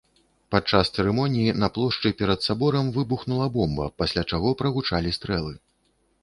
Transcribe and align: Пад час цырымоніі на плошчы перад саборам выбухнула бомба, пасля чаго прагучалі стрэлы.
Пад 0.53 0.63
час 0.75 0.87
цырымоніі 1.01 1.51
на 1.63 1.69
плошчы 1.75 2.11
перад 2.21 2.39
саборам 2.47 2.89
выбухнула 2.97 3.45
бомба, 3.59 3.85
пасля 4.01 4.25
чаго 4.33 4.55
прагучалі 4.63 5.15
стрэлы. 5.21 5.55